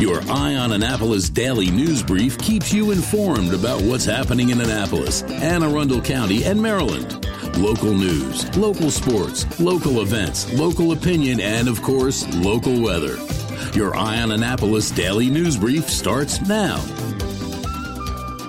[0.00, 5.22] Your Eye on Annapolis daily news brief keeps you informed about what's happening in Annapolis,
[5.24, 7.26] Anne Arundel County, and Maryland.
[7.58, 13.18] Local news, local sports, local events, local opinion, and of course, local weather.
[13.74, 16.82] Your Eye on Annapolis daily news brief starts now.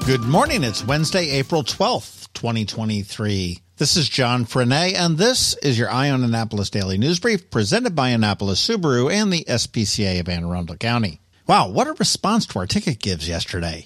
[0.05, 0.63] Good morning.
[0.63, 3.59] It's Wednesday, April 12th, 2023.
[3.75, 7.93] This is John Frenaye, and this is your Eye on Annapolis Daily News Brief presented
[7.93, 11.20] by Annapolis Subaru and the SPCA of Anne Arundel County.
[11.51, 13.85] Wow, what a response to our ticket gives yesterday.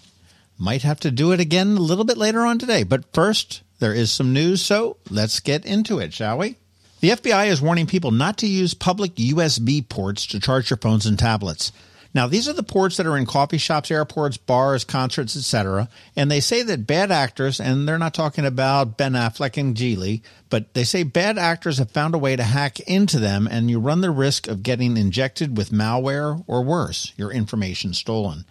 [0.59, 3.91] Might have to do it again a little bit later on today, but first, there
[3.91, 6.57] is some news, so let's get into it, shall we?
[6.99, 11.07] The FBI is warning people not to use public USB ports to charge your phones
[11.07, 11.71] and tablets.
[12.15, 15.89] Now, these are the ports that are in coffee shops, airports, bars, concerts, etc.
[16.15, 20.21] And they say that bad actors, and they're not talking about Ben Affleck and Geely,
[20.49, 23.81] but they say bad actors have found a way to hack into them, and you
[23.81, 28.45] run the risk of getting injected with malware or worse, your information stolen.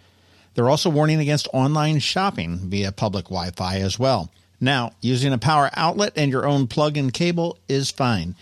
[0.53, 4.31] They're also warning against online shopping via public Wi Fi as well.
[4.61, 8.35] Now, using a power outlet and your own plug in cable is fine.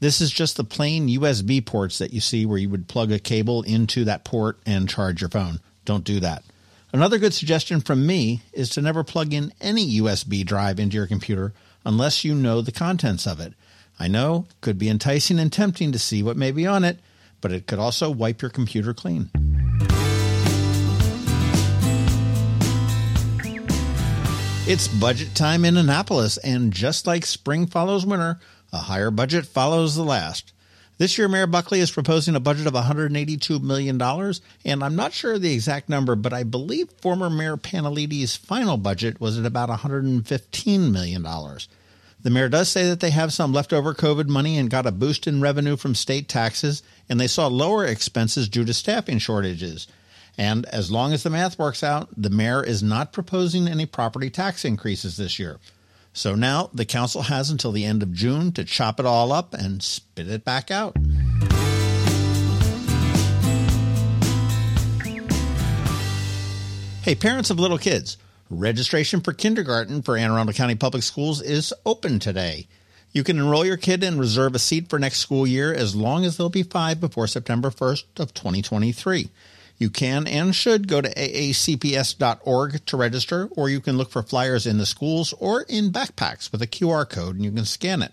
[0.00, 3.18] This is just the plain USB ports that you see where you would plug a
[3.18, 5.58] cable into that port and charge your phone.
[5.84, 6.44] Don't do that.
[6.92, 11.08] Another good suggestion from me is to never plug in any USB drive into your
[11.08, 11.52] computer
[11.84, 13.54] unless you know the contents of it.
[13.98, 17.00] I know it could be enticing and tempting to see what may be on it,
[17.40, 19.30] but it could also wipe your computer clean.
[24.68, 28.38] It's budget time in Annapolis, and just like spring follows winter,
[28.72, 30.52] a higher budget follows the last.
[30.98, 34.02] This year, Mayor Buckley is proposing a budget of $182 million,
[34.64, 39.20] and I'm not sure the exact number, but I believe former Mayor Pantelides' final budget
[39.20, 41.22] was at about $115 million.
[42.20, 45.28] The mayor does say that they have some leftover COVID money and got a boost
[45.28, 49.86] in revenue from state taxes, and they saw lower expenses due to staffing shortages.
[50.36, 54.30] And as long as the math works out, the mayor is not proposing any property
[54.30, 55.58] tax increases this year.
[56.18, 59.54] So now the council has until the end of June to chop it all up
[59.54, 60.96] and spit it back out.
[67.02, 68.16] Hey, parents of little kids,
[68.50, 72.66] registration for kindergarten for Anne Arundel County Public Schools is open today.
[73.12, 76.24] You can enroll your kid and reserve a seat for next school year as long
[76.24, 79.30] as they'll be five before September 1st of 2023.
[79.78, 84.66] You can and should go to aacps.org to register, or you can look for flyers
[84.66, 88.12] in the schools or in backpacks with a QR code and you can scan it.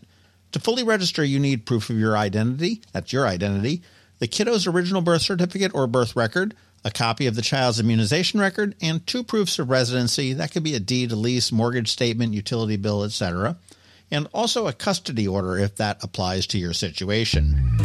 [0.52, 2.82] To fully register, you need proof of your identity.
[2.94, 3.82] That's your identity.
[4.20, 6.56] The kiddo's original birth certificate or birth record,
[6.86, 10.34] a copy of the child's immunization record, and two proofs of residency.
[10.34, 13.58] That could be a deed, a lease, mortgage statement, utility bill, etc.
[14.12, 17.76] And also a custody order if that applies to your situation.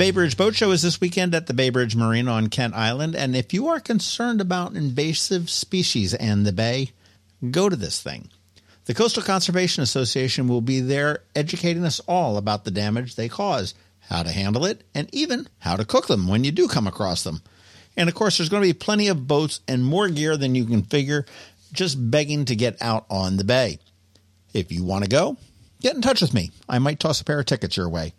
[0.00, 3.14] Bay Bridge Boat Show is this weekend at the Bay Bridge Marina on Kent Island.
[3.14, 6.92] And if you are concerned about invasive species and the bay,
[7.50, 8.30] go to this thing.
[8.86, 13.74] The Coastal Conservation Association will be there educating us all about the damage they cause,
[14.08, 17.22] how to handle it, and even how to cook them when you do come across
[17.22, 17.42] them.
[17.94, 20.64] And of course, there's going to be plenty of boats and more gear than you
[20.64, 21.26] can figure
[21.74, 23.78] just begging to get out on the bay.
[24.54, 25.36] If you want to go,
[25.82, 26.52] get in touch with me.
[26.70, 28.14] I might toss a pair of tickets your way.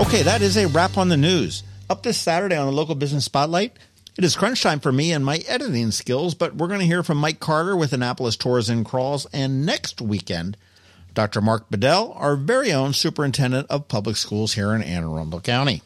[0.00, 1.62] Okay, that is a wrap on the news.
[1.90, 3.76] Up this Saturday on the local business spotlight,
[4.16, 7.02] it is crunch time for me and my editing skills, but we're going to hear
[7.02, 10.56] from Mike Carter with Annapolis Tours and Crawls, and next weekend,
[11.12, 11.42] Dr.
[11.42, 15.82] Mark Bedell, our very own superintendent of public schools here in Anne Arundel County.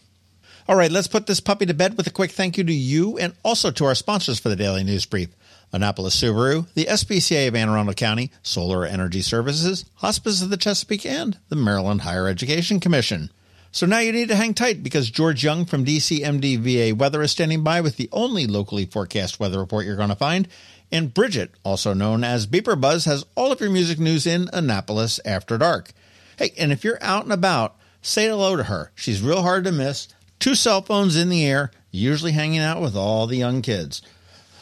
[0.68, 3.18] All right, let's put this puppy to bed with a quick thank you to you
[3.18, 5.30] and also to our sponsors for the Daily News Brief.
[5.72, 11.04] Annapolis Subaru, the SPCA of Anne Arundel County, Solar Energy Services, Hospice of the Chesapeake,
[11.04, 13.30] and the Maryland Higher Education Commission.
[13.74, 17.64] So now you need to hang tight because George Young from DCMDVA Weather is standing
[17.64, 20.46] by with the only locally forecast weather report you're going to find.
[20.92, 25.58] And Bridget, also known as BeeprBuzz, has all of your music news in Annapolis after
[25.58, 25.90] dark.
[26.38, 28.92] Hey, and if you're out and about, say hello to her.
[28.94, 30.06] She's real hard to miss.
[30.38, 34.02] Two cell phones in the air, usually hanging out with all the young kids.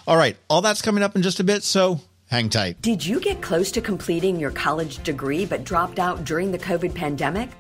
[0.07, 2.01] All right, all that's coming up in just a bit, so
[2.31, 2.81] hang tight.
[2.81, 6.95] Did you get close to completing your college degree but dropped out during the COVID
[6.95, 7.51] pandemic?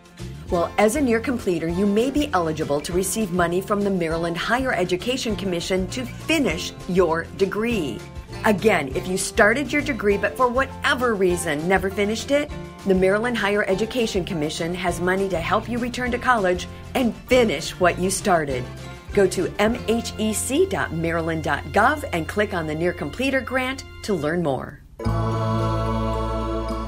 [0.52, 4.36] Well, as a near completer, you may be eligible to receive money from the Maryland
[4.36, 7.98] Higher Education Commission to finish your degree.
[8.44, 12.50] Again, if you started your degree but for whatever reason never finished it,
[12.84, 17.70] the Maryland Higher Education Commission has money to help you return to college and finish
[17.80, 18.62] what you started.
[19.14, 24.82] Go to mhec.maryland.gov and click on the Near Completer grant to learn more.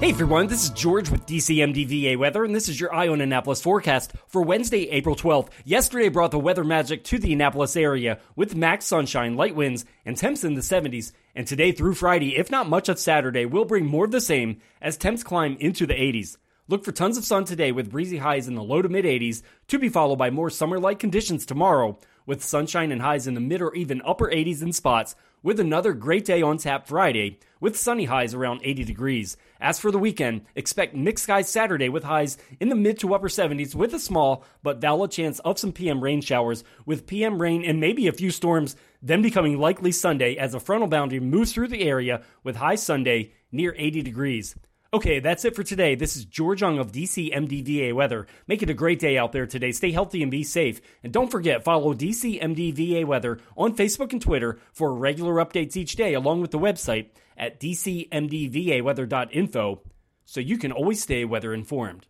[0.00, 3.62] Hey everyone, this is George with DCMDVA Weather, and this is your Eye on Annapolis
[3.62, 5.50] forecast for Wednesday, April 12th.
[5.64, 10.16] Yesterday brought the weather magic to the Annapolis area with max sunshine, light winds, and
[10.16, 11.12] temps in the 70s.
[11.36, 14.60] And today through Friday, if not much of Saturday, will bring more of the same
[14.82, 16.36] as temps climb into the 80s.
[16.66, 19.42] Look for tons of sun today with breezy highs in the low to mid 80s,
[19.68, 23.40] to be followed by more summer like conditions tomorrow, with sunshine and highs in the
[23.40, 27.76] mid or even upper 80s in spots, with another great day on tap Friday, with
[27.76, 29.36] sunny highs around 80 degrees.
[29.60, 33.28] As for the weekend, expect mixed skies Saturday with highs in the mid to upper
[33.28, 37.64] 70s with a small but valid chance of some PM rain showers, with PM rain
[37.64, 41.68] and maybe a few storms then becoming likely Sunday as a frontal boundary moves through
[41.68, 44.56] the area with high Sunday near 80 degrees.
[44.94, 45.96] Okay, that's it for today.
[45.96, 48.28] This is George Young of DCMDVA Weather.
[48.46, 49.72] Make it a great day out there today.
[49.72, 50.80] Stay healthy and be safe.
[51.02, 56.14] And don't forget, follow DCMDVA Weather on Facebook and Twitter for regular updates each day,
[56.14, 59.82] along with the website at dcmdvaweather.info
[60.26, 62.06] so you can always stay weather informed.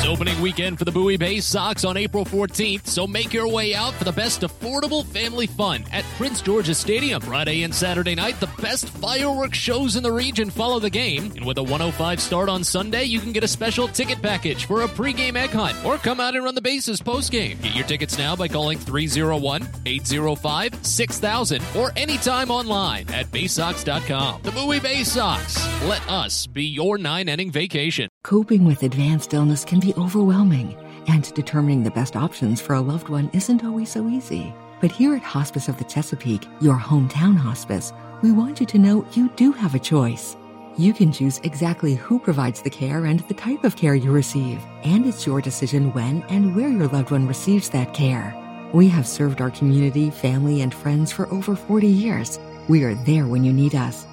[0.00, 3.74] It's opening weekend for the Bowie Bay Sox on April 14th, so make your way
[3.74, 7.20] out for the best affordable family fun at Prince George's Stadium.
[7.20, 11.30] Friday and Saturday night, the best fireworks shows in the region follow the game.
[11.36, 14.84] And with a 105 start on Sunday, you can get a special ticket package for
[14.84, 17.60] a pregame egg hunt or come out and run the bases postgame.
[17.60, 24.40] Get your tickets now by calling 301 805 6000 or anytime online at baysox.com.
[24.44, 25.62] The Bowie Bay Sox.
[25.84, 28.08] Let us be your nine inning vacation.
[28.22, 30.76] Coping with advanced illness can be overwhelming,
[31.08, 34.52] and determining the best options for a loved one isn't always so easy.
[34.82, 39.06] But here at Hospice of the Chesapeake, your hometown hospice, we want you to know
[39.14, 40.36] you do have a choice.
[40.76, 44.62] You can choose exactly who provides the care and the type of care you receive,
[44.84, 48.36] and it's your decision when and where your loved one receives that care.
[48.74, 52.38] We have served our community, family, and friends for over 40 years.
[52.68, 54.06] We are there when you need us.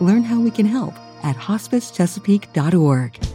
[0.00, 0.94] Learn how we can help
[1.24, 3.27] at hospicechesapeake.org.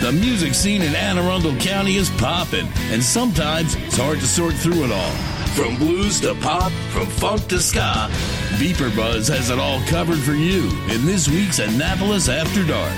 [0.00, 4.54] The music scene in Anne Arundel County is popping, and sometimes it's hard to sort
[4.54, 5.10] through it all.
[5.54, 8.08] From blues to pop, from funk to ska,
[8.56, 12.96] BeeprBuzz has it all covered for you in this week's Annapolis After Dark.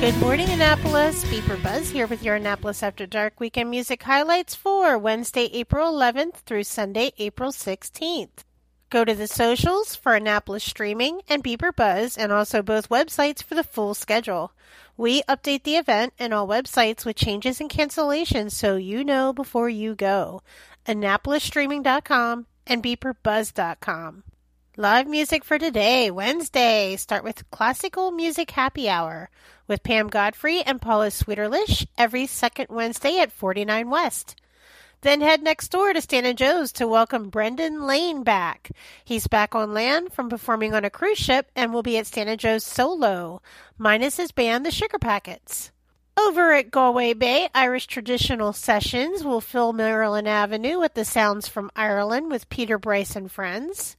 [0.00, 1.24] Good morning, Annapolis.
[1.26, 6.64] BeeprBuzz here with your Annapolis After Dark weekend music highlights for Wednesday, April 11th through
[6.64, 8.42] Sunday, April 16th.
[8.90, 13.62] Go to the socials for Annapolis Streaming and BeeprBuzz, and also both websites for the
[13.62, 14.52] full schedule.
[14.96, 19.68] We update the event and all websites with changes and cancellations so you know before
[19.68, 20.42] you go.
[20.86, 24.24] AnnapolisStreaming.com and BeeprBuzz.com.
[24.76, 26.96] Live music for today, Wednesday.
[26.96, 29.30] Start with Classical Music Happy Hour
[29.68, 34.39] with Pam Godfrey and Paula Sweeterlish every second Wednesday at 49 West.
[35.02, 38.70] Then head next door to Stan and Joe's to welcome Brendan Lane back.
[39.02, 42.28] He's back on land from performing on a cruise ship and will be at Stan
[42.28, 43.40] and Joe's solo,
[43.78, 45.72] minus his band, the Sugar Packets.
[46.18, 51.70] Over at Galway Bay, Irish Traditional Sessions will fill Maryland Avenue with the sounds from
[51.74, 53.96] Ireland with Peter Bryce and friends.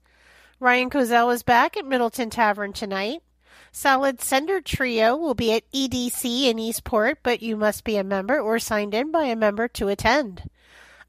[0.60, 3.24] Ryan Cozell is back at Middleton Tavern tonight.
[3.72, 8.40] Solid Sender Trio will be at EDC in Eastport, but you must be a member
[8.40, 10.44] or signed in by a member to attend.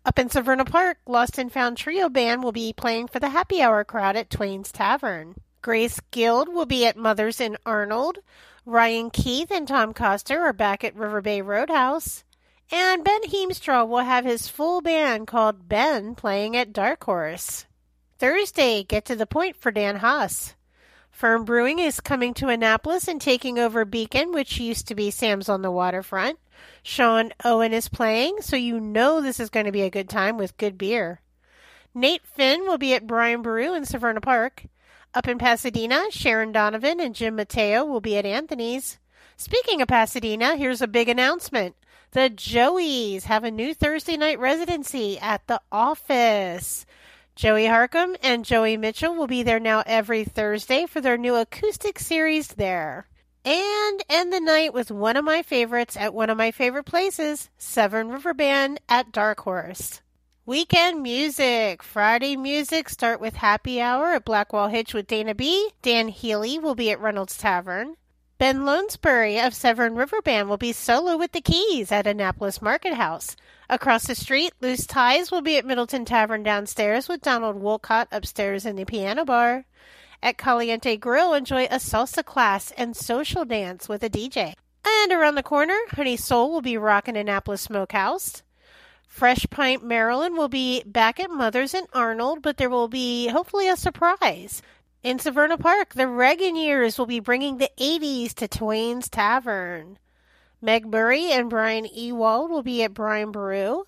[0.04, 3.62] Up in Severna Park, Lost and Found Trio Band will be playing for the happy
[3.62, 5.36] hour crowd at Twain's Tavern.
[5.62, 8.18] Grace Guild will be at Mother's in Arnold.
[8.66, 12.24] Ryan Keith and Tom Coster are back at River Bay Roadhouse.
[12.72, 17.66] And Ben Heemstraw will have his full band called Ben playing at Dark Horse.
[18.18, 20.54] Thursday, get to the point for Dan Haas.
[21.12, 25.48] Firm Brewing is coming to Annapolis and taking over Beacon, which used to be Sam's
[25.48, 26.40] on the Waterfront.
[26.82, 30.36] Sean Owen is playing, so you know this is going to be a good time
[30.36, 31.20] with good beer.
[31.94, 34.64] Nate Finn will be at Brian Boru in Severna Park.
[35.14, 38.98] Up in Pasadena, Sharon Donovan and Jim Mateo will be at Anthony's.
[39.36, 41.76] Speaking of Pasadena, here's a big announcement.
[42.12, 46.86] The Joeys have a new Thursday night residency at the office.
[47.34, 51.98] Joey Harcum and Joey Mitchell will be there now every Thursday for their new acoustic
[51.98, 53.06] series there.
[53.44, 57.50] And end the night with one of my favorites at one of my favorite places,
[57.58, 60.00] Severn River Band at Dark Horse.
[60.46, 61.82] Weekend music.
[61.82, 65.70] Friday music start with Happy Hour at Blackwall Hitch with Dana B.
[65.82, 67.96] Dan Healy will be at Reynolds Tavern.
[68.38, 72.94] Ben Lonesbury of Severn River Band will be solo with the keys at Annapolis Market
[72.94, 73.34] House.
[73.68, 78.66] Across the street, Loose Ties will be at Middleton Tavern downstairs with Donald Wolcott upstairs
[78.66, 79.64] in the piano bar.
[80.22, 84.54] At Caliente Grill, enjoy a salsa class and social dance with a DJ.
[84.86, 88.44] And around the corner, Honey Soul will be rocking Annapolis Smokehouse.
[89.08, 93.68] Fresh Pint Maryland will be back at Mother's in Arnold, but there will be hopefully
[93.68, 94.62] a surprise.
[95.02, 99.98] In Severna Park, the Reagan years will be bringing the 80s to Twain's Tavern.
[100.60, 103.82] Meg Murray and Brian Ewald will be at Brian Boru.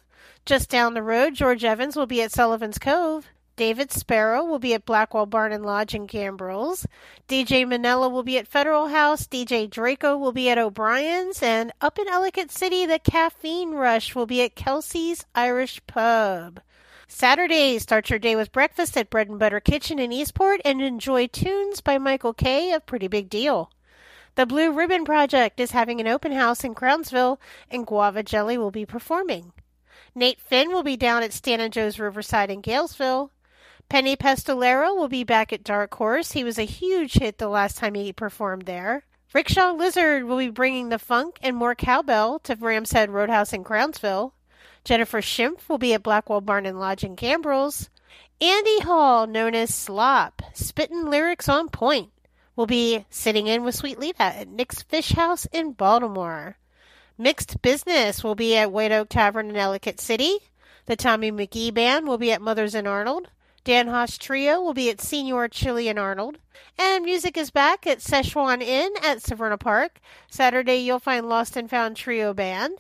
[0.45, 3.29] Just down the road, George Evans will be at Sullivan's Cove.
[3.57, 6.87] David Sparrow will be at Blackwall Barn and Lodge in Gambrills.
[7.29, 9.29] DJ Manella will be at Federal House.
[9.29, 11.41] DJ Draco will be at O'Brien's.
[11.41, 16.61] And up in Ellicott City, the Caffeine Rush will be at Kelsey's Irish Pub.
[17.07, 21.29] Saturday, start your day with breakfast at Bread and Butter Kitchen in Eastport and enjoy
[21.29, 23.71] tunes by Michael Kay of Pretty Big Deal.
[24.35, 28.73] The Blue Ribbon Project is having an open house in Crownsville, and Guava Jelly will
[28.73, 29.53] be performing.
[30.13, 33.31] Nate Finn will be down at Stan and Joe's Riverside in Galesville.
[33.89, 36.33] Penny Pestolero will be back at Dark Horse.
[36.33, 39.05] He was a huge hit the last time he performed there.
[39.33, 43.65] Rickshaw Lizard will be bringing the funk and more cowbell to Ram's Head Roadhouse in
[43.65, 44.33] Crownsville.
[44.85, 47.89] Jennifer Schimpf will be at Blackwall Barn and Lodge in Gambrills.
[48.41, 52.11] Andy Hall, known as Slop, spitting lyrics on point,
[52.57, 56.57] will be sitting in with Sweet Lita at Nick's Fish House in Baltimore.
[57.17, 60.39] Mixed Business will be at White Oak Tavern in Ellicott City.
[60.87, 63.31] The Tommy McGee Band will be at Mother's in Arnold.
[63.65, 66.39] Dan Haas Trio will be at Senior Chili in Arnold.
[66.79, 70.01] And music is back at Szechuan Inn at Severna Park.
[70.31, 72.75] Saturday, you'll find Lost and Found Trio Band.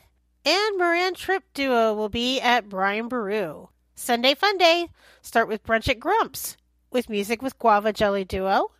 [0.44, 3.68] And Moran Trip Duo will be at Brian Boru.
[3.94, 4.88] Sunday Fun Day.
[5.22, 6.58] Start with brunch at Grumps
[6.90, 8.70] with music with Guava Jelly Duo.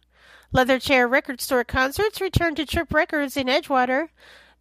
[0.53, 4.09] Leather Chair Record Store concerts return to Trip Records in Edgewater.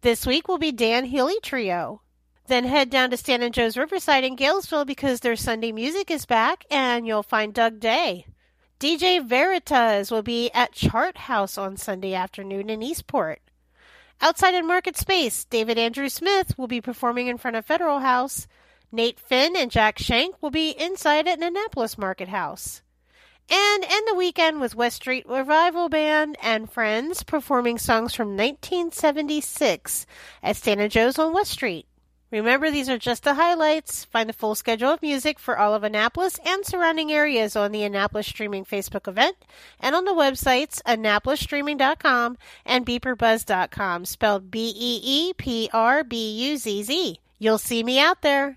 [0.00, 2.00] This week will be Dan Healy Trio.
[2.46, 6.26] Then head down to Stan and Joe's Riverside in Galesville because their Sunday music is
[6.26, 8.26] back and you'll find Doug Day.
[8.78, 13.40] DJ Veritas will be at Chart House on Sunday afternoon in Eastport.
[14.20, 18.46] Outside in Market Space, David Andrew Smith will be performing in front of Federal House.
[18.92, 22.82] Nate Finn and Jack Shank will be inside at Annapolis Market House.
[23.50, 30.06] And end the weekend with West Street Revival Band and Friends performing songs from 1976
[30.42, 31.86] at Stan and Joe's on West Street.
[32.34, 34.06] Remember, these are just the highlights.
[34.06, 37.84] Find the full schedule of music for all of Annapolis and surrounding areas on the
[37.84, 39.36] Annapolis Streaming Facebook event
[39.78, 42.36] and on the websites AnnapolisStreaming.com
[42.66, 47.20] and BeeprBuzz.com, spelled B E E P R B U Z Z.
[47.38, 48.56] You'll see me out there.